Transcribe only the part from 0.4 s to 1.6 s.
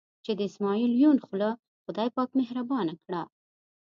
اسمعیل یون خوله